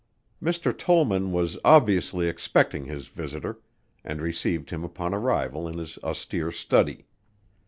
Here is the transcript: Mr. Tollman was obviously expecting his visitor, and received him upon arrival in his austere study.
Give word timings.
Mr. 0.41 0.75
Tollman 0.75 1.31
was 1.31 1.59
obviously 1.63 2.27
expecting 2.27 2.85
his 2.85 3.07
visitor, 3.09 3.59
and 4.03 4.19
received 4.19 4.71
him 4.71 4.83
upon 4.83 5.13
arrival 5.13 5.67
in 5.67 5.77
his 5.77 5.99
austere 5.99 6.49
study. 6.49 7.05